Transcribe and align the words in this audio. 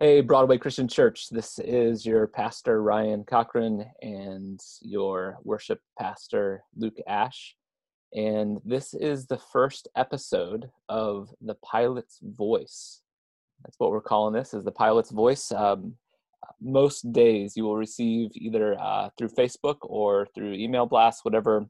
Hey, 0.00 0.20
Broadway 0.20 0.58
Christian 0.58 0.86
Church. 0.86 1.28
This 1.28 1.58
is 1.58 2.06
your 2.06 2.28
pastor, 2.28 2.84
Ryan 2.84 3.24
Cochran, 3.24 3.84
and 4.00 4.60
your 4.80 5.38
worship 5.42 5.80
pastor, 5.98 6.62
Luke 6.76 6.98
Ash. 7.08 7.56
And 8.14 8.60
this 8.64 8.94
is 8.94 9.26
the 9.26 9.38
first 9.38 9.88
episode 9.96 10.70
of 10.88 11.34
The 11.40 11.56
Pilot's 11.68 12.20
Voice. 12.22 13.02
That's 13.64 13.74
what 13.80 13.90
we're 13.90 14.00
calling 14.00 14.34
this, 14.34 14.54
is 14.54 14.62
The 14.62 14.70
Pilot's 14.70 15.10
Voice. 15.10 15.50
Um, 15.50 15.96
most 16.60 17.10
days 17.10 17.56
you 17.56 17.64
will 17.64 17.76
receive 17.76 18.30
either 18.36 18.80
uh, 18.80 19.08
through 19.18 19.30
Facebook 19.30 19.78
or 19.80 20.28
through 20.32 20.52
email 20.52 20.86
blast, 20.86 21.24
whatever 21.24 21.66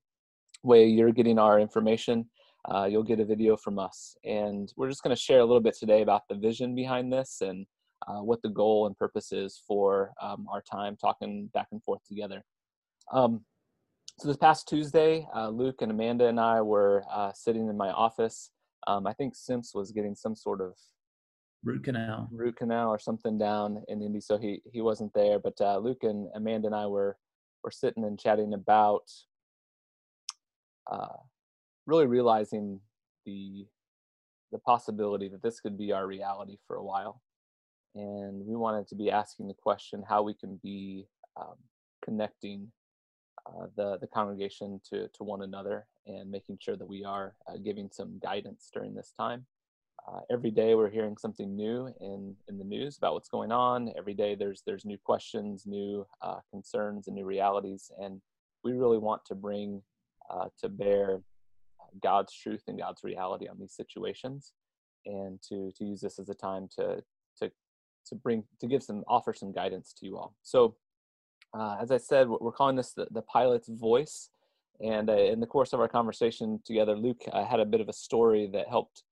way 0.62 0.84
you're 0.84 1.12
getting 1.12 1.38
our 1.38 1.58
information, 1.58 2.28
uh, 2.70 2.84
you'll 2.84 3.02
get 3.02 3.20
a 3.20 3.24
video 3.24 3.56
from 3.56 3.78
us. 3.78 4.18
And 4.22 4.70
we're 4.76 4.90
just 4.90 5.02
going 5.02 5.16
to 5.16 5.22
share 5.22 5.40
a 5.40 5.46
little 5.46 5.62
bit 5.62 5.78
today 5.78 6.02
about 6.02 6.28
the 6.28 6.34
vision 6.34 6.74
behind 6.74 7.10
this 7.10 7.40
and 7.40 7.64
uh, 8.08 8.22
what 8.22 8.40
the 8.42 8.48
goal 8.48 8.86
and 8.86 8.96
purpose 8.96 9.32
is 9.32 9.60
for 9.66 10.12
um, 10.22 10.46
our 10.50 10.62
time 10.62 10.96
talking 10.96 11.50
back 11.52 11.68
and 11.72 11.82
forth 11.82 12.00
together. 12.08 12.42
Um, 13.12 13.44
so 14.18 14.28
this 14.28 14.36
past 14.36 14.68
Tuesday, 14.68 15.26
uh, 15.34 15.48
Luke 15.48 15.80
and 15.80 15.92
Amanda 15.92 16.26
and 16.26 16.40
I 16.40 16.60
were 16.60 17.04
uh, 17.12 17.32
sitting 17.34 17.68
in 17.68 17.76
my 17.76 17.90
office. 17.90 18.50
Um, 18.86 19.06
I 19.06 19.12
think 19.12 19.34
Simps 19.36 19.74
was 19.74 19.92
getting 19.92 20.14
some 20.14 20.34
sort 20.34 20.60
of 20.60 20.72
root 21.62 21.84
canal, 21.84 22.28
root 22.32 22.56
canal 22.56 22.88
or 22.88 22.98
something 22.98 23.38
down 23.38 23.82
in 23.88 24.02
Indy, 24.02 24.20
so 24.20 24.38
he 24.38 24.62
he 24.72 24.80
wasn't 24.80 25.12
there. 25.14 25.38
But 25.38 25.60
uh, 25.60 25.78
Luke 25.78 26.02
and 26.02 26.28
Amanda 26.34 26.66
and 26.66 26.74
I 26.74 26.86
were 26.86 27.16
were 27.62 27.70
sitting 27.70 28.04
and 28.04 28.18
chatting 28.18 28.54
about 28.54 29.02
uh, 30.90 31.16
really 31.86 32.06
realizing 32.06 32.80
the 33.26 33.66
the 34.50 34.58
possibility 34.58 35.28
that 35.28 35.42
this 35.42 35.60
could 35.60 35.76
be 35.76 35.92
our 35.92 36.06
reality 36.06 36.56
for 36.66 36.76
a 36.76 36.84
while 36.84 37.20
and 37.94 38.46
we 38.46 38.56
wanted 38.56 38.86
to 38.88 38.94
be 38.94 39.10
asking 39.10 39.48
the 39.48 39.54
question 39.54 40.02
how 40.08 40.22
we 40.22 40.34
can 40.34 40.58
be 40.62 41.06
um, 41.36 41.54
connecting 42.04 42.70
uh, 43.46 43.66
the 43.76 43.98
the 43.98 44.06
congregation 44.06 44.80
to 44.88 45.08
to 45.08 45.24
one 45.24 45.42
another 45.42 45.86
and 46.06 46.30
making 46.30 46.58
sure 46.60 46.76
that 46.76 46.88
we 46.88 47.04
are 47.04 47.34
uh, 47.46 47.56
giving 47.56 47.88
some 47.90 48.18
guidance 48.18 48.70
during 48.72 48.94
this 48.94 49.12
time. 49.18 49.46
Uh, 50.06 50.20
every 50.30 50.50
day 50.50 50.74
we're 50.74 50.90
hearing 50.90 51.16
something 51.16 51.56
new 51.56 51.92
in 52.00 52.34
in 52.48 52.58
the 52.58 52.64
news 52.64 52.96
about 52.98 53.14
what's 53.14 53.28
going 53.28 53.52
on. 53.52 53.92
Every 53.96 54.14
day 54.14 54.34
there's 54.34 54.62
there's 54.66 54.84
new 54.84 54.98
questions, 54.98 55.66
new 55.66 56.06
uh, 56.22 56.40
concerns, 56.50 57.06
and 57.06 57.16
new 57.16 57.24
realities, 57.24 57.90
and 58.00 58.20
we 58.64 58.72
really 58.72 58.98
want 58.98 59.24
to 59.26 59.34
bring 59.34 59.82
uh, 60.30 60.48
to 60.60 60.68
bear 60.68 61.20
God's 62.02 62.34
truth 62.34 62.64
and 62.68 62.78
God's 62.78 63.02
reality 63.02 63.48
on 63.48 63.58
these 63.58 63.74
situations, 63.74 64.52
and 65.06 65.40
to 65.48 65.72
to 65.76 65.84
use 65.84 66.00
this 66.00 66.18
as 66.18 66.28
a 66.28 66.34
time 66.34 66.68
to 66.76 67.02
to 68.08 68.14
bring 68.14 68.44
to 68.60 68.66
give 68.66 68.82
some 68.82 69.04
offer 69.06 69.32
some 69.32 69.52
guidance 69.52 69.92
to 69.98 70.06
you 70.06 70.16
all. 70.16 70.34
So, 70.42 70.76
uh, 71.54 71.76
as 71.80 71.90
I 71.90 71.96
said, 71.96 72.28
we're 72.28 72.52
calling 72.52 72.76
this 72.76 72.92
the, 72.92 73.06
the 73.10 73.22
pilot's 73.22 73.68
voice. 73.68 74.30
And 74.80 75.10
uh, 75.10 75.16
in 75.16 75.40
the 75.40 75.46
course 75.46 75.72
of 75.72 75.80
our 75.80 75.88
conversation 75.88 76.60
together, 76.64 76.96
Luke 76.96 77.22
uh, 77.32 77.44
had 77.44 77.58
a 77.58 77.64
bit 77.64 77.80
of 77.80 77.88
a 77.88 77.92
story 77.92 78.48
that 78.52 78.68
helped 78.68 79.02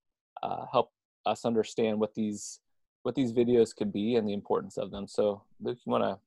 uh, 0.42 0.64
help 0.70 0.92
us 1.25 1.44
understand 1.44 1.98
what 1.98 2.14
these 2.14 2.61
what 3.03 3.14
these 3.14 3.33
videos 3.33 3.75
could 3.75 3.92
be 3.92 4.16
and 4.16 4.28
the 4.28 4.33
importance 4.33 4.77
of 4.77 4.91
them. 4.91 5.06
So, 5.06 5.42
Luke, 5.60 5.78
you 5.84 5.92
want 5.92 6.05
to 6.05 6.19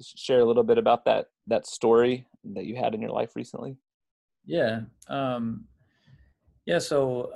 share 0.00 0.40
a 0.40 0.44
little 0.44 0.62
bit 0.62 0.78
about 0.78 1.04
that 1.04 1.26
that 1.46 1.66
story 1.66 2.26
that 2.44 2.64
you 2.64 2.76
had 2.76 2.94
in 2.94 3.02
your 3.02 3.10
life 3.10 3.36
recently? 3.36 3.76
Yeah, 4.44 4.80
um, 5.08 5.64
yeah. 6.66 6.78
So 6.78 7.32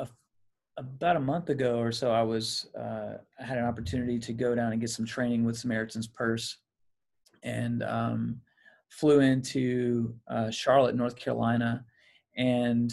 about 0.97 1.16
a 1.16 1.20
month 1.20 1.48
ago 1.48 1.78
or 1.78 1.92
so, 1.92 2.11
I 2.11 2.22
was 2.22 2.66
uh, 2.78 3.19
I 3.41 3.44
had 3.44 3.58
an 3.58 3.64
opportunity 3.64 4.19
to 4.19 4.33
go 4.33 4.55
down 4.55 4.72
and 4.72 4.80
get 4.80 4.91
some 4.91 5.06
training 5.06 5.44
with 5.44 5.56
Samaritan's 5.56 6.06
Purse, 6.06 6.58
and 7.42 7.83
um, 7.83 8.41
flew 8.89 9.20
into 9.20 10.14
uh, 10.29 10.51
Charlotte, 10.51 10.95
North 10.95 11.17
Carolina, 11.17 11.84
and 12.36 12.92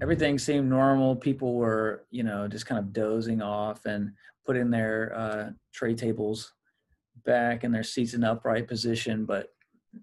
everything 0.00 0.38
seemed 0.38 0.68
normal. 0.68 1.16
People 1.16 1.54
were, 1.54 2.04
you 2.10 2.22
know, 2.22 2.48
just 2.48 2.66
kind 2.66 2.78
of 2.78 2.92
dozing 2.92 3.42
off 3.42 3.84
and 3.86 4.12
putting 4.46 4.70
their 4.70 5.14
uh, 5.14 5.50
tray 5.72 5.94
tables 5.94 6.52
back 7.24 7.64
in 7.64 7.72
their 7.72 7.82
seats 7.82 8.14
in 8.14 8.24
upright 8.24 8.68
position, 8.68 9.24
but 9.24 9.48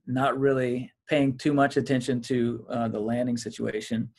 not 0.07 0.39
really 0.39 0.91
paying 1.07 1.37
too 1.37 1.53
much 1.53 1.77
attention 1.77 2.21
to 2.21 2.65
uh, 2.69 2.87
the 2.87 2.99
landing 2.99 3.37
situation 3.37 4.09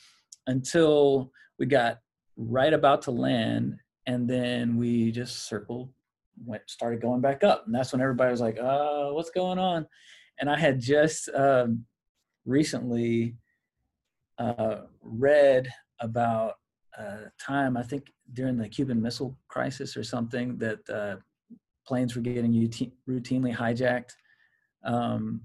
until 0.47 1.33
we 1.59 1.67
got 1.67 2.01
right 2.37 2.73
about 2.73 3.03
to 3.03 3.11
land 3.11 3.77
and 4.07 4.29
then 4.29 4.77
we 4.77 5.13
just 5.13 5.47
circled 5.49 5.91
went 6.45 6.63
started 6.67 7.01
going 7.01 7.21
back 7.21 7.45
up 7.45 7.67
and 7.67 7.75
that's 7.75 7.93
when 7.93 8.01
everybody 8.01 8.31
was 8.31 8.41
like 8.41 8.59
uh 8.59 9.11
what's 9.11 9.31
going 9.31 9.59
on? 9.59 9.87
And 10.41 10.51
i 10.51 10.59
had 10.59 10.81
just 10.81 11.29
um, 11.35 11.85
recently 12.45 13.37
uh, 14.39 14.83
read 15.03 15.69
about 16.01 16.55
a 16.99 17.31
time 17.39 17.77
i 17.77 17.83
think 17.83 18.07
during 18.33 18.57
the 18.57 18.69
cuban 18.69 19.01
missile 19.01 19.37
crisis 19.49 19.97
or 19.97 20.03
something 20.03 20.59
that 20.59 20.79
uh, 20.91 21.17
planes 21.87 22.17
were 22.17 22.23
getting 22.23 22.53
routinely 23.09 23.55
hijacked 23.55 24.13
um, 24.85 25.43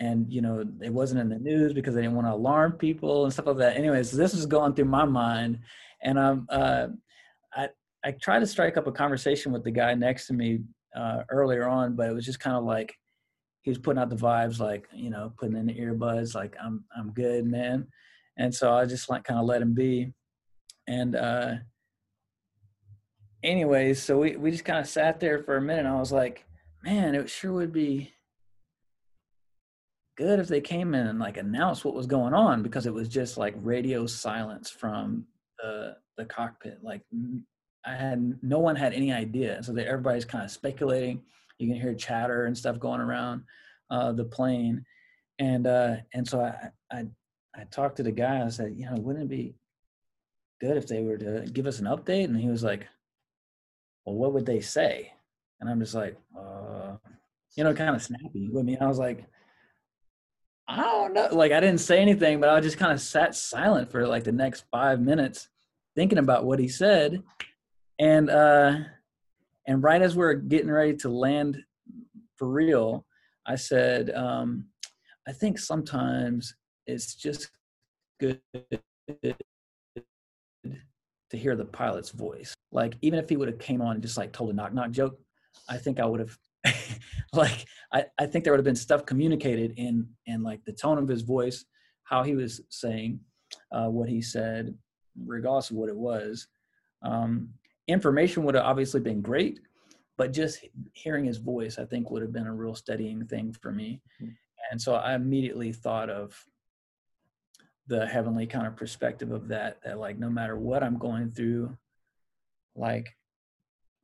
and 0.00 0.30
you 0.32 0.40
know 0.42 0.64
it 0.82 0.92
wasn't 0.92 1.20
in 1.20 1.28
the 1.28 1.38
news 1.38 1.72
because 1.72 1.94
they 1.94 2.02
didn't 2.02 2.16
want 2.16 2.26
to 2.26 2.32
alarm 2.32 2.72
people 2.72 3.24
and 3.24 3.32
stuff 3.32 3.46
like 3.46 3.56
that. 3.58 3.76
Anyways 3.76 4.10
this 4.10 4.34
was 4.34 4.46
going 4.46 4.74
through 4.74 4.86
my 4.86 5.04
mind 5.04 5.60
and 6.06 6.18
um, 6.18 6.46
uh, 6.48 6.86
I 7.54 7.68
I 8.04 8.12
tried 8.12 8.38
to 8.38 8.46
strike 8.46 8.76
up 8.76 8.86
a 8.86 8.92
conversation 8.92 9.52
with 9.52 9.64
the 9.64 9.72
guy 9.72 9.92
next 9.94 10.28
to 10.28 10.32
me 10.32 10.60
uh, 10.96 11.24
earlier 11.28 11.68
on, 11.68 11.96
but 11.96 12.08
it 12.08 12.14
was 12.14 12.24
just 12.24 12.40
kind 12.40 12.56
of 12.56 12.64
like 12.64 12.94
he 13.62 13.70
was 13.70 13.78
putting 13.78 14.00
out 14.00 14.08
the 14.08 14.16
vibes, 14.16 14.60
like 14.60 14.86
you 14.94 15.10
know, 15.10 15.32
putting 15.38 15.56
in 15.56 15.66
the 15.66 15.74
earbuds, 15.74 16.34
like 16.34 16.56
I'm 16.62 16.84
I'm 16.96 17.12
good, 17.12 17.44
man. 17.44 17.88
And 18.38 18.54
so 18.54 18.72
I 18.72 18.86
just 18.86 19.10
like 19.10 19.24
kind 19.24 19.40
of 19.40 19.46
let 19.46 19.60
him 19.60 19.74
be. 19.74 20.12
And 20.86 21.16
uh, 21.16 21.54
anyways, 23.42 24.00
so 24.00 24.18
we 24.18 24.36
we 24.36 24.52
just 24.52 24.64
kind 24.64 24.78
of 24.78 24.86
sat 24.86 25.18
there 25.18 25.42
for 25.42 25.56
a 25.56 25.62
minute. 25.62 25.86
I 25.86 25.98
was 25.98 26.12
like, 26.12 26.44
man, 26.84 27.16
it 27.16 27.28
sure 27.28 27.54
would 27.54 27.72
be 27.72 28.12
good 30.16 30.38
if 30.38 30.46
they 30.46 30.60
came 30.60 30.94
in 30.94 31.08
and 31.08 31.18
like 31.18 31.36
announced 31.36 31.84
what 31.84 31.94
was 31.94 32.06
going 32.06 32.32
on 32.32 32.62
because 32.62 32.86
it 32.86 32.94
was 32.94 33.08
just 33.08 33.36
like 33.36 33.54
radio 33.58 34.06
silence 34.06 34.70
from 34.70 35.26
the 36.16 36.24
cockpit. 36.24 36.78
Like 36.82 37.02
I 37.84 37.94
had 37.94 38.38
no 38.42 38.58
one 38.58 38.76
had 38.76 38.92
any 38.92 39.12
idea, 39.12 39.62
so 39.62 39.72
that 39.72 39.86
everybody's 39.86 40.24
kind 40.24 40.44
of 40.44 40.50
speculating. 40.50 41.22
You 41.58 41.68
can 41.68 41.80
hear 41.80 41.94
chatter 41.94 42.44
and 42.46 42.56
stuff 42.56 42.78
going 42.78 43.00
around 43.00 43.42
uh, 43.90 44.12
the 44.12 44.24
plane, 44.24 44.84
and 45.38 45.66
uh, 45.66 45.96
and 46.14 46.26
so 46.26 46.40
I, 46.40 46.70
I 46.94 47.06
I 47.54 47.64
talked 47.70 47.96
to 47.96 48.02
the 48.02 48.12
guy. 48.12 48.44
I 48.44 48.48
said, 48.48 48.74
you 48.76 48.86
know, 48.86 48.96
wouldn't 48.96 49.24
it 49.24 49.28
be 49.28 49.54
good 50.60 50.76
if 50.76 50.86
they 50.86 51.02
were 51.02 51.18
to 51.18 51.48
give 51.52 51.66
us 51.66 51.78
an 51.78 51.86
update? 51.86 52.24
And 52.24 52.38
he 52.38 52.48
was 52.48 52.64
like, 52.64 52.86
well, 54.04 54.16
what 54.16 54.32
would 54.32 54.46
they 54.46 54.60
say? 54.60 55.12
And 55.60 55.70
I'm 55.70 55.80
just 55.80 55.94
like, 55.94 56.16
uh, 56.38 56.96
you 57.56 57.64
know, 57.64 57.74
kind 57.74 57.94
of 57.94 58.02
snappy 58.02 58.48
with 58.50 58.64
me. 58.64 58.76
I 58.78 58.86
was 58.86 58.98
like, 58.98 59.24
I 60.68 60.82
don't 60.82 61.14
know. 61.14 61.28
Like 61.32 61.52
I 61.52 61.60
didn't 61.60 61.80
say 61.80 62.00
anything, 62.00 62.40
but 62.40 62.48
I 62.48 62.60
just 62.60 62.78
kind 62.78 62.92
of 62.92 63.00
sat 63.00 63.34
silent 63.34 63.90
for 63.90 64.06
like 64.06 64.24
the 64.24 64.32
next 64.32 64.64
five 64.70 65.00
minutes 65.00 65.48
thinking 65.96 66.18
about 66.18 66.44
what 66.44 66.60
he 66.60 66.68
said. 66.68 67.22
And 67.98 68.30
uh 68.30 68.76
and 69.66 69.82
right 69.82 70.00
as 70.00 70.14
we're 70.14 70.34
getting 70.34 70.70
ready 70.70 70.94
to 70.98 71.08
land 71.08 71.58
for 72.36 72.48
real, 72.48 73.04
I 73.46 73.56
said, 73.56 74.10
um, 74.10 74.66
I 75.26 75.32
think 75.32 75.58
sometimes 75.58 76.54
it's 76.86 77.14
just 77.14 77.50
good 78.20 78.40
to 78.62 79.34
hear 81.32 81.56
the 81.56 81.64
pilot's 81.64 82.10
voice. 82.10 82.54
Like 82.70 82.96
even 83.02 83.18
if 83.18 83.28
he 83.28 83.36
would 83.36 83.48
have 83.48 83.58
came 83.58 83.80
on 83.80 83.94
and 83.94 84.02
just 84.02 84.16
like 84.16 84.32
told 84.32 84.50
a 84.50 84.52
knock 84.52 84.72
knock 84.72 84.90
joke, 84.90 85.18
I 85.68 85.78
think 85.78 85.98
I 85.98 86.04
would 86.04 86.20
have 86.20 86.38
like 87.32 87.64
I, 87.92 88.04
I 88.18 88.26
think 88.26 88.44
there 88.44 88.52
would 88.52 88.58
have 88.58 88.64
been 88.64 88.76
stuff 88.76 89.06
communicated 89.06 89.74
in 89.76 90.08
in 90.26 90.42
like 90.42 90.64
the 90.64 90.72
tone 90.72 90.98
of 90.98 91.08
his 91.08 91.22
voice, 91.22 91.64
how 92.04 92.22
he 92.22 92.34
was 92.34 92.60
saying 92.70 93.20
uh, 93.72 93.88
what 93.88 94.08
he 94.08 94.20
said, 94.20 94.74
regardless 95.24 95.70
of 95.70 95.76
what 95.76 95.88
it 95.88 95.96
was. 95.96 96.48
Um, 97.02 97.50
information 97.88 98.42
would 98.44 98.54
have 98.54 98.64
obviously 98.64 99.00
been 99.00 99.20
great, 99.20 99.60
but 100.16 100.32
just 100.32 100.64
hearing 100.92 101.24
his 101.24 101.38
voice, 101.38 101.78
I 101.78 101.84
think, 101.84 102.10
would 102.10 102.22
have 102.22 102.32
been 102.32 102.46
a 102.46 102.54
real 102.54 102.74
steadying 102.74 103.26
thing 103.26 103.54
for 103.60 103.70
me. 103.72 104.00
Mm-hmm. 104.20 104.32
And 104.70 104.80
so 104.80 104.94
I 104.94 105.14
immediately 105.14 105.72
thought 105.72 106.10
of 106.10 106.36
the 107.86 108.06
heavenly 108.06 108.46
kind 108.46 108.66
of 108.66 108.76
perspective 108.76 109.30
of 109.30 109.48
that, 109.48 109.78
that 109.84 109.98
like 109.98 110.18
no 110.18 110.28
matter 110.28 110.56
what 110.56 110.82
I'm 110.82 110.98
going 110.98 111.30
through, 111.30 111.76
like 112.74 113.14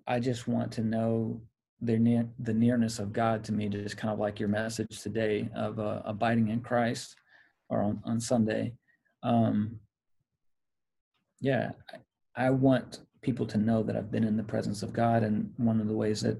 I 0.07 0.21
just 0.21 0.47
want 0.47 0.73
to 0.73 0.83
know 0.83 1.41
the 1.81 1.99
near 1.99 2.29
the 2.39 2.55
nearness 2.55 3.01
of 3.01 3.13
God 3.13 3.43
to 3.45 3.53
me, 3.53 3.69
just 3.69 3.97
kind 3.97 4.13
of 4.13 4.21
like 4.21 4.39
your 4.39 4.49
message 4.49 5.01
today 5.01 5.49
of 5.55 5.81
uh, 5.81 6.01
abiding 6.05 6.49
in 6.49 6.61
Christ, 6.61 7.17
or 7.69 7.83
on 7.83 8.01
on 8.05 8.21
Sunday. 8.21 8.73
Um, 9.25 9.81
yeah, 11.43 11.73
I, 12.37 12.49
want 12.51 13.01
people 13.21 13.45
to 13.47 13.59
know 13.59 13.83
that 13.83 13.97
I've 13.97 14.11
been 14.11 14.25
in 14.25 14.37
the 14.39 14.43
presence 14.55 14.83
of 14.83 14.93
God, 14.93 15.23
and 15.23 15.53
one 15.59 15.81
of 15.81 15.89
the 15.89 15.95
ways 15.95 16.21
that 16.23 16.39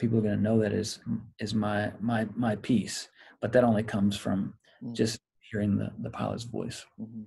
people 0.00 0.18
are 0.18 0.22
going 0.22 0.36
to 0.36 0.42
know 0.42 0.58
that 0.60 0.72
is 0.72 1.00
is 1.38 1.54
my 1.54 1.92
my 2.00 2.26
my 2.36 2.54
peace 2.56 3.08
but 3.40 3.52
that 3.52 3.64
only 3.64 3.82
comes 3.82 4.16
from 4.16 4.54
Mm. 4.82 4.94
just 4.94 5.18
hearing 5.50 5.76
the 5.76 5.90
the 6.04 6.10
pilot's 6.10 6.44
voice 6.44 6.86
Mhm. 7.00 7.26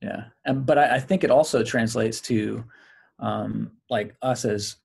yeah 0.00 0.24
and 0.46 0.64
but 0.64 0.78
i, 0.78 0.96
I 0.96 1.00
think 1.00 1.24
it 1.24 1.30
also 1.30 1.62
translates 1.62 2.22
to 2.22 2.64
um 3.18 3.72
like 3.90 4.16
us 4.22 4.46
as 4.46 4.76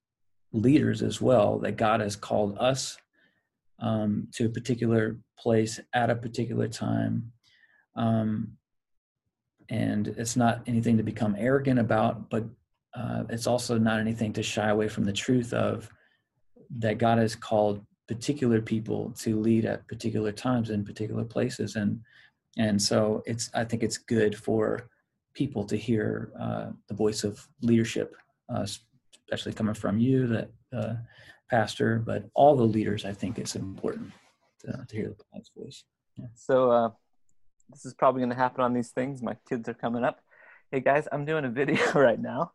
leaders 0.52 1.00
as 1.02 1.22
well 1.22 1.58
that 1.60 1.78
god 1.78 2.00
has 2.00 2.16
called 2.16 2.58
us 2.58 2.98
um 3.78 4.28
to 4.34 4.44
a 4.44 4.50
particular 4.50 5.16
place 5.38 5.80
at 5.94 6.10
a 6.10 6.16
particular 6.16 6.68
time 6.68 7.32
um 7.96 8.58
and 9.72 10.08
it's 10.18 10.36
not 10.36 10.62
anything 10.66 10.96
to 10.96 11.02
become 11.02 11.34
arrogant 11.38 11.80
about 11.80 12.28
but 12.30 12.44
uh, 12.94 13.24
it's 13.30 13.46
also 13.46 13.78
not 13.78 13.98
anything 13.98 14.32
to 14.32 14.42
shy 14.42 14.68
away 14.68 14.86
from 14.86 15.04
the 15.04 15.12
truth 15.12 15.52
of 15.52 15.90
that 16.70 16.98
god 16.98 17.18
has 17.18 17.34
called 17.34 17.84
particular 18.06 18.60
people 18.60 19.10
to 19.16 19.40
lead 19.40 19.64
at 19.64 19.86
particular 19.88 20.32
times 20.32 20.70
in 20.70 20.84
particular 20.84 21.24
places. 21.24 21.76
And 21.76 22.00
and 22.58 22.80
so 22.80 23.22
it's 23.24 23.50
i 23.54 23.64
think 23.64 23.82
it's 23.82 23.96
good 23.96 24.36
for 24.36 24.90
people 25.32 25.64
to 25.64 25.76
hear 25.76 26.30
uh, 26.38 26.66
the 26.88 26.94
voice 26.94 27.24
of 27.24 27.48
leadership 27.62 28.14
uh, 28.54 28.66
especially 29.24 29.54
coming 29.54 29.74
from 29.74 29.98
you 29.98 30.26
that 30.26 30.50
pastor 31.50 32.02
but 32.04 32.24
all 32.34 32.54
the 32.54 32.72
leaders 32.76 33.06
i 33.06 33.12
think 33.12 33.38
it's 33.38 33.56
important 33.56 34.12
to, 34.60 34.84
to 34.88 34.96
hear 34.96 35.08
the 35.08 35.42
voice. 35.56 35.84
So 36.34 36.70
uh, 36.70 36.90
this 37.72 37.86
is 37.86 37.94
probably 37.94 38.20
going 38.20 38.30
to 38.30 38.36
happen 38.36 38.62
on 38.62 38.74
these 38.74 38.90
things. 38.90 39.22
My 39.22 39.36
kids 39.48 39.68
are 39.68 39.74
coming 39.74 40.04
up. 40.04 40.20
Hey 40.70 40.80
guys, 40.80 41.08
I'm 41.10 41.24
doing 41.24 41.44
a 41.44 41.48
video 41.48 41.92
right 41.94 42.20
now. 42.20 42.52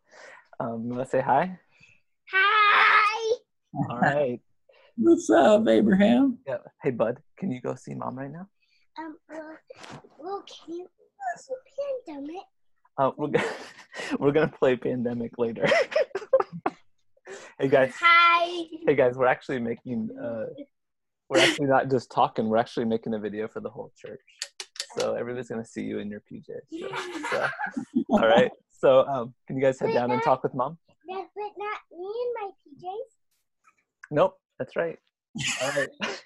Um, 0.60 0.84
you 0.84 0.94
want 0.94 1.04
to 1.04 1.10
say 1.10 1.20
hi? 1.20 1.58
Hi. 2.32 3.36
All 3.90 3.98
right. 3.98 4.40
what's 4.96 5.28
up 5.30 5.68
abraham 5.68 6.38
Yeah. 6.46 6.56
Hey 6.82 6.90
bud, 6.90 7.18
can 7.38 7.50
you 7.50 7.60
go 7.60 7.74
see 7.74 7.94
mom 7.94 8.18
right 8.18 8.30
now? 8.32 8.48
Um. 8.98 9.16
Well, 9.28 9.56
well 10.18 10.44
can 10.46 10.74
you 10.74 10.86
see 11.36 11.54
pandemic? 12.06 12.42
Uh, 12.96 13.10
we're 13.16 13.28
gonna 13.28 13.48
we're 14.18 14.32
gonna 14.32 14.48
play 14.48 14.76
pandemic 14.76 15.32
later. 15.38 15.66
hey 17.58 17.68
guys. 17.68 17.92
Hi. 18.00 18.64
Hey 18.86 18.94
guys, 18.94 19.14
we're 19.16 19.26
actually 19.26 19.60
making 19.60 20.08
uh, 20.20 20.46
we're 21.28 21.40
actually 21.40 21.66
not 21.66 21.90
just 21.90 22.10
talking. 22.10 22.48
We're 22.48 22.56
actually 22.56 22.86
making 22.86 23.14
a 23.14 23.18
video 23.18 23.48
for 23.48 23.60
the 23.60 23.70
whole 23.70 23.92
church. 23.96 24.20
So 24.96 25.14
everybody's 25.14 25.48
gonna 25.48 25.64
see 25.64 25.82
you 25.82 25.98
in 25.98 26.10
your 26.10 26.22
PJs. 26.30 26.66
So, 26.70 26.88
so, 27.30 27.48
all 28.10 28.26
right. 28.26 28.50
So 28.70 29.06
um, 29.06 29.34
can 29.46 29.56
you 29.56 29.62
guys 29.62 29.78
head 29.80 29.92
down 29.92 30.10
and 30.10 30.22
talk 30.22 30.42
with 30.42 30.54
mom? 30.54 30.78
But 31.06 31.26
but 31.34 31.52
not 31.56 31.80
me 31.92 32.06
in 32.06 32.32
my 32.40 32.50
PJs. 32.66 33.10
Nope. 34.10 34.38
That's 34.58 34.76
right. 34.76 34.98
All 35.62 35.70
right. 35.70 35.88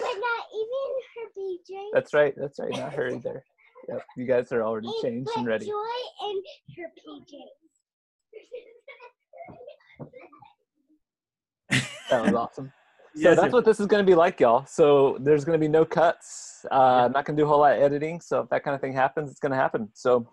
But 0.00 0.06
not 0.06 0.44
even 0.56 0.90
her 1.14 1.26
PJs. 1.38 1.90
That's 1.92 2.14
right. 2.14 2.34
That's 2.34 2.58
right. 2.58 2.70
Not 2.70 2.94
her 2.94 3.08
either. 3.10 3.44
Yep. 3.88 4.02
You 4.16 4.26
guys 4.26 4.50
are 4.50 4.62
already 4.62 4.86
And- 4.86 5.02
changed 5.02 5.30
and 5.36 5.44
but 5.44 5.50
ready. 5.50 5.66
Joy 5.66 6.00
and 6.22 6.42
her 6.78 6.90
PJs. 6.98 7.48
That 12.10 12.22
was 12.24 12.32
awesome. 12.34 12.72
So 13.14 13.20
Yes, 13.20 13.36
that's 13.36 13.48
it- 13.48 13.52
what 13.52 13.64
this 13.64 13.78
is 13.78 13.86
going 13.86 14.04
to 14.04 14.10
be 14.10 14.14
like, 14.14 14.40
y'all. 14.40 14.64
So 14.66 15.18
there's 15.20 15.44
going 15.44 15.58
to 15.58 15.62
be 15.64 15.68
no 15.68 15.84
cuts. 15.84 16.64
Uh, 16.70 17.04
I'm 17.06 17.12
not 17.12 17.24
going 17.26 17.36
to 17.36 17.42
do 17.42 17.44
a 17.44 17.48
whole 17.48 17.58
lot 17.60 17.76
of 17.76 17.82
editing. 17.82 18.20
So 18.20 18.40
if 18.40 18.48
that 18.50 18.64
kind 18.64 18.74
of 18.74 18.80
thing 18.80 18.94
happens, 18.94 19.30
it's 19.30 19.40
going 19.40 19.52
to 19.52 19.58
happen. 19.58 19.88
So 19.92 20.26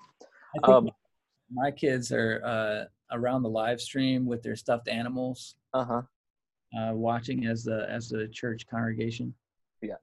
um, 0.64 0.90
my 1.52 1.72
kids 1.72 2.12
are 2.12 2.42
uh, 2.46 3.16
around 3.18 3.44
the 3.44 3.50
live 3.50 3.82
stream 3.82 4.26
with 4.26 4.42
their 4.44 4.56
stuffed 4.56 4.88
animals 4.88 5.56
uh 5.74 5.84
huh. 5.86 6.02
uh, 6.80 6.94
watching 6.94 7.46
as 7.48 7.64
the 7.64 7.86
as 7.90 8.10
the 8.10 8.28
church 8.30 8.66
congregation 8.70 9.34
Yeah. 9.82 9.96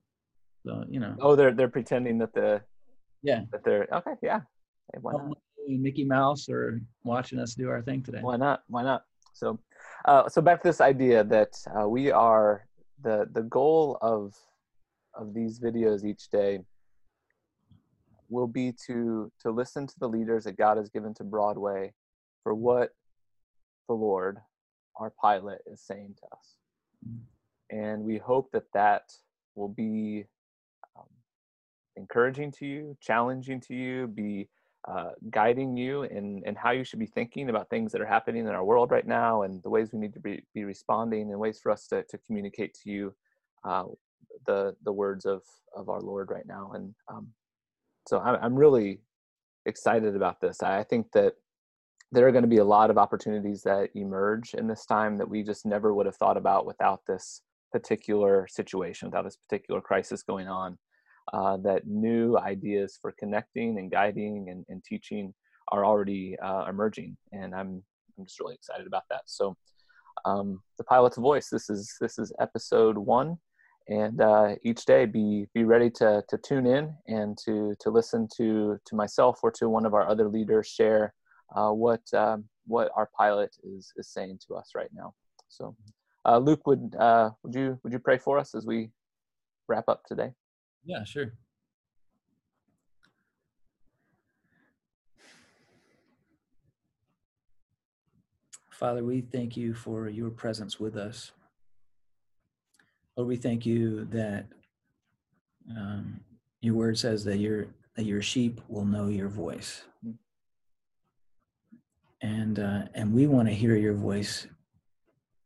so 0.65 0.85
you 0.89 1.01
know 1.01 1.17
Oh, 1.21 1.35
they're 1.37 1.53
they're 1.53 1.69
pretending 1.69 2.19
that 2.19 2.33
the 2.35 2.63
yeah 3.23 3.43
that 3.53 3.65
they're 3.65 3.87
okay. 3.93 4.13
Yeah. 4.23 4.41
Hey, 4.93 4.99
why 5.01 5.13
not? 5.13 5.39
Mickey 5.69 6.05
mouse 6.05 6.49
are 6.49 6.81
watching 7.05 7.39
us 7.41 7.55
do 7.55 7.69
our 7.69 7.83
thing 7.83 8.03
today 8.03 8.19
Why 8.21 8.37
not? 8.37 8.63
Why 8.69 8.83
not? 8.85 9.03
So, 9.33 9.59
uh, 10.07 10.29
so 10.29 10.41
back 10.41 10.63
to 10.63 10.69
this 10.69 10.81
idea 10.81 11.25
that 11.25 11.57
uh, 11.79 11.89
we 11.89 12.11
are 12.11 12.67
the 13.03 13.29
the 13.33 13.43
goal 13.43 13.99
of 14.01 14.35
of 15.15 15.35
these 15.35 15.59
videos 15.59 16.05
each 16.05 16.29
day 16.31 16.61
will 18.29 18.47
be 18.47 18.73
to 18.87 19.31
to 19.41 19.51
listen 19.51 19.87
to 19.87 19.99
the 19.99 20.09
leaders 20.09 20.45
that 20.45 20.57
God 20.57 20.77
has 20.77 20.89
given 20.89 21.13
to 21.15 21.25
Broadway 21.25 21.93
for 22.43 22.55
what 22.55 22.91
the 23.89 23.95
Lord, 23.95 24.39
our 24.97 25.11
pilot, 25.11 25.61
is 25.67 25.81
saying 25.81 26.15
to 26.19 26.27
us, 26.37 26.57
and 27.71 28.03
we 28.03 28.19
hope 28.19 28.51
that 28.53 28.73
that 28.75 29.13
will 29.55 29.69
be 29.69 30.25
um, 30.97 31.07
encouraging 31.97 32.53
to 32.53 32.67
you, 32.67 32.97
challenging 33.01 33.61
to 33.63 33.75
you, 33.75 34.07
be 34.07 34.49
uh, 34.87 35.11
guiding 35.31 35.77
you 35.77 36.05
in, 36.05 36.43
in 36.47 36.55
how 36.55 36.71
you 36.71 36.85
should 36.85 37.01
be 37.01 37.07
thinking 37.07 37.51
about 37.51 37.69
things 37.69 37.91
that 37.91 38.01
are 38.01 38.07
happening 38.07 38.47
in 38.47 38.55
our 38.55 38.65
world 38.65 38.91
right 38.91 39.07
now 39.07 39.43
and 39.43 39.61
the 39.63 39.69
ways 39.69 39.93
we 39.93 39.99
need 39.99 40.15
to 40.15 40.21
be, 40.21 40.43
be 40.55 40.65
responding 40.65 41.31
and 41.31 41.41
ways 41.41 41.59
for 41.61 41.73
us 41.73 41.89
to, 41.89 42.05
to 42.05 42.17
communicate 42.19 42.73
to 42.73 42.91
you 42.91 43.15
uh, 43.65 43.85
the, 44.47 44.77
the 44.85 44.93
words 44.93 45.25
of, 45.25 45.43
of 45.75 45.89
our 45.89 46.01
Lord 46.01 46.31
right 46.31 46.47
now. 46.47 46.71
And 46.75 46.95
um, 47.09 47.29
so 48.07 48.21
I'm, 48.21 48.39
I'm 48.41 48.55
really 48.55 49.01
excited 49.65 50.15
about 50.15 50.41
this. 50.41 50.63
I 50.63 50.85
think 50.85 51.11
that 51.13 51.35
there 52.13 52.29
are 52.29 52.33
going 52.33 52.45
to 52.45 52.49
be 52.49 52.59
a 52.59 52.65
lot 52.65 52.89
of 52.89 52.97
opportunities 52.97 53.63
that 53.63 53.91
emerge 53.97 54.55
in 54.55 54.69
this 54.69 54.87
time 54.87 55.19
that 55.19 55.29
we 55.29 55.43
just 55.43 55.67
never 55.67 55.93
would 55.95 56.07
have 56.07 56.17
thought 56.17 56.37
about 56.37 56.65
without 56.65 57.01
this 57.09 57.43
particular 57.73 58.47
situation, 58.49 59.09
without 59.09 59.25
this 59.25 59.37
particular 59.37 59.81
crisis 59.81 60.23
going 60.23 60.47
on 60.47 60.79
uh, 61.33 61.57
that 61.59 61.87
new 61.87 62.37
ideas 62.39 62.99
for 63.01 63.13
connecting 63.19 63.79
and 63.79 63.91
guiding 63.91 64.49
and, 64.51 64.65
and 64.69 64.85
teaching 64.85 65.35
are 65.69 65.85
already 65.85 66.37
uh, 66.43 66.67
emerging, 66.69 67.17
and 67.33 67.55
I'm 67.55 67.83
I'm 68.19 68.25
just 68.25 68.41
really 68.41 68.55
excited 68.55 68.87
about 68.87 69.03
that. 69.11 69.23
So, 69.27 69.57
um, 70.25 70.61
the 70.79 70.85
pilot's 70.85 71.17
voice. 71.17 71.49
This 71.51 71.69
is 71.69 71.95
this 72.01 72.19
is 72.19 72.33
episode 72.41 72.97
one, 72.97 73.39
and 73.89 74.21
uh, 74.21 74.55
each 74.65 74.85
day 74.85 75.07
be 75.07 75.47
be 75.55 75.65
ready 75.65 75.91
to 75.91 76.23
to 76.29 76.39
tune 76.39 76.67
in 76.67 76.95
and 77.09 77.37
to 77.45 77.75
to 77.81 77.91
listen 77.91 78.29
to 78.37 78.79
to 78.85 78.95
myself 78.95 79.41
or 79.43 79.51
to 79.53 79.69
one 79.69 79.87
of 79.87 79.95
our 79.95 80.09
other 80.09 80.29
leaders 80.29 80.69
share 80.69 81.13
uh, 81.55 81.71
what 81.71 82.03
um, 82.15 82.45
what 82.67 82.91
our 82.97 83.09
pilot 83.17 83.55
is 83.65 83.93
is 83.97 84.09
saying 84.09 84.39
to 84.47 84.55
us 84.55 84.71
right 84.75 84.91
now. 84.95 85.15
So, 85.49 85.77
uh, 86.25 86.39
Luke, 86.39 86.67
would 86.67 86.95
uh, 86.99 87.31
would 87.43 87.55
you 87.55 87.79
would 87.83 87.93
you 87.93 87.99
pray 87.99 88.19
for 88.19 88.39
us 88.39 88.55
as 88.55 88.67
we 88.67 88.91
wrap 89.69 89.89
up 89.89 90.03
today? 90.07 90.33
Yeah 90.87 91.05
sure. 91.05 91.33
Father 98.71 99.05
we 99.05 99.23
thank 99.23 99.57
you 99.57 99.75
for 99.75 100.09
your 100.09 100.31
presence 100.31 100.79
with 100.79 100.97
us. 100.97 101.33
Lord 103.17 103.29
we 103.29 103.37
thank 103.37 103.67
you 103.67 104.05
that 104.07 104.47
um, 105.71 106.21
your 106.61 106.75
word 106.75 106.99
says 106.99 107.25
that 107.25 107.39
your 107.39 107.67
that 107.97 108.05
your 108.05 108.23
sheep 108.23 108.61
will 108.69 108.85
know 108.85 109.09
your 109.09 109.29
voice. 109.29 109.83
And 112.23 112.59
uh, 112.59 112.83
and 112.95 113.13
we 113.13 113.27
want 113.27 113.49
to 113.49 113.55
hear 113.55 113.77
your 113.77 113.95
voice 113.95 114.47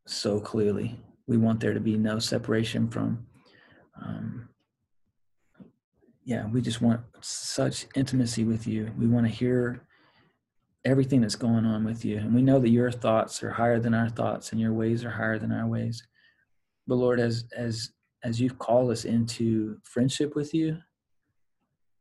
so 0.07 0.41
clearly. 0.41 0.99
We 1.27 1.37
want 1.37 1.61
there 1.61 1.75
to 1.75 1.81
be 1.81 1.97
no 1.97 2.19
separation 2.19 2.89
from 2.89 3.27
um, 4.03 4.50
yeah 6.25 6.47
we 6.47 6.61
just 6.61 6.81
want 6.81 7.01
such 7.21 7.87
intimacy 7.95 8.45
with 8.45 8.67
you. 8.67 8.91
We 8.99 9.07
want 9.07 9.27
to 9.27 9.33
hear 9.33 9.87
everything 10.85 11.21
that's 11.21 11.37
going 11.37 11.67
on 11.67 11.85
with 11.85 12.05
you. 12.05 12.19
And 12.19 12.35
we 12.35 12.43
know 12.43 12.59
that 12.59 12.71
your 12.71 12.91
thoughts 12.91 13.43
are 13.43 13.51
higher 13.51 13.79
than 13.79 13.93
our 13.95 14.09
thoughts 14.09 14.53
and 14.53 14.61
your 14.61 14.73
ways 14.73 15.05
are 15.05 15.11
higher 15.11 15.39
than 15.39 15.53
our 15.53 15.67
ways. 15.67 16.03
But 16.87 16.97
lord 16.97 17.21
as 17.21 17.45
as 17.57 17.91
as 18.23 18.41
you've 18.41 18.59
called 18.59 18.91
us 18.91 19.05
into 19.05 19.79
friendship 19.85 20.35
with 20.35 20.53
you 20.53 20.79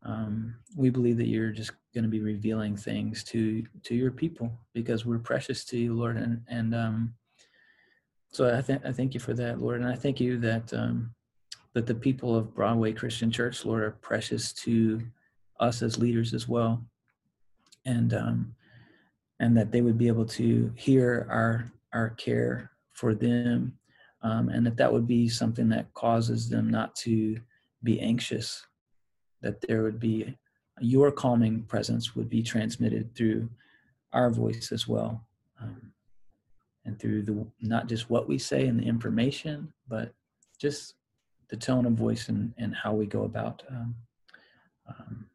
um, 0.03 0.55
we 0.77 0.89
believe 0.89 1.17
that 1.17 1.27
you're 1.27 1.51
just 1.51 1.71
going 1.93 2.03
to 2.03 2.09
be 2.09 2.21
revealing 2.21 2.75
things 2.77 3.23
to 3.25 3.63
to 3.83 3.95
your 3.95 4.11
people 4.11 4.51
because 4.73 5.05
we're 5.05 5.19
precious 5.19 5.65
to 5.65 5.77
you 5.77 5.93
lord. 5.93 6.17
And 6.17 6.41
and 6.47 6.73
um 6.73 7.13
so 8.31 8.55
i 8.55 8.61
thank 8.61 8.85
i 8.85 8.91
thank 8.91 9.13
you 9.13 9.19
for 9.19 9.33
that 9.33 9.59
lord. 9.59 9.81
And 9.81 9.89
i 9.89 9.95
thank 9.95 10.19
you 10.19 10.37
that 10.39 10.73
um 10.73 11.13
that 11.73 11.85
the 11.85 11.95
people 11.95 12.35
of 12.35 12.53
broadway 12.53 12.91
christian 12.91 13.31
church 13.31 13.65
lord 13.65 13.83
are 13.83 13.91
precious 14.01 14.53
to 14.53 15.01
us 15.59 15.81
as 15.81 15.97
leaders 15.97 16.33
as 16.33 16.47
well. 16.47 16.83
And 17.85 18.13
um 18.13 18.55
and 19.41 19.55
that 19.57 19.71
they 19.71 19.81
would 19.81 19.97
be 19.97 20.07
able 20.07 20.25
to 20.25 20.71
hear 20.75 21.27
our 21.29 21.71
our 21.93 22.09
care 22.11 22.71
for 22.93 23.15
them 23.15 23.73
um, 24.21 24.49
and 24.49 24.65
that 24.65 24.75
that 24.77 24.91
would 24.91 25.07
be 25.07 25.29
something 25.29 25.69
that 25.69 25.93
causes 25.93 26.49
them 26.49 26.69
not 26.69 26.93
to 26.95 27.39
be 27.83 27.99
anxious 28.01 28.65
that 29.41 29.61
there 29.61 29.81
would 29.83 29.99
be 29.99 30.37
your 30.81 31.11
calming 31.11 31.63
presence 31.63 32.15
would 32.15 32.29
be 32.29 32.43
transmitted 32.43 33.15
through 33.15 33.49
our 34.11 34.29
voice 34.29 34.71
as 34.71 34.87
well 34.87 35.25
um, 35.61 35.93
and 36.85 36.99
through 36.99 37.23
the 37.23 37.45
not 37.61 37.87
just 37.87 38.09
what 38.09 38.27
we 38.27 38.37
say 38.37 38.67
and 38.67 38.79
the 38.79 38.83
information, 38.85 39.71
but 39.87 40.13
just 40.59 40.95
the 41.49 41.57
tone 41.57 41.85
of 41.85 41.93
voice 41.93 42.29
and, 42.29 42.53
and 42.57 42.75
how 42.75 42.93
we 42.93 43.05
go 43.05 43.23
about 43.23 43.63
um, 43.69 43.95
um, 44.87 45.25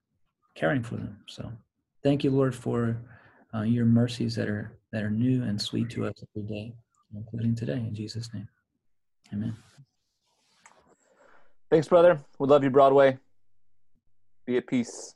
caring 0.55 0.83
for 0.83 0.97
them. 0.97 1.19
So 1.27 1.51
thank 2.03 2.25
you, 2.25 2.31
Lord, 2.31 2.55
for 2.55 2.97
uh, 3.55 3.63
your 3.63 3.85
mercies 3.85 4.35
that 4.37 4.49
are 4.49 4.73
that 4.93 5.03
are 5.03 5.11
new 5.11 5.43
and 5.43 5.61
sweet 5.61 5.91
to 5.91 6.07
us 6.07 6.15
every 6.37 6.49
day, 6.49 6.75
including 7.15 7.55
today. 7.55 7.75
In 7.75 7.95
Jesus' 7.95 8.33
name, 8.33 8.49
Amen. 9.33 9.57
Thanks, 11.71 11.89
brother. 11.89 12.21
We 12.39 12.47
love 12.47 12.63
you, 12.63 12.71
Broadway. 12.71 13.19
Be 14.47 14.59
at 14.59 14.67
peace. 14.67 15.15